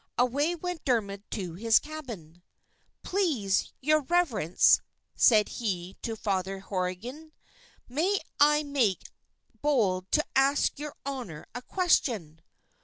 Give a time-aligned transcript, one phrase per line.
[0.17, 2.41] Away went Dermod to his cabin.
[3.03, 4.81] "Please, your reverence,"
[5.15, 7.33] said he to Father Horrigan,
[7.87, 9.11] "may I make
[9.61, 12.41] bold to ask your honour a question?"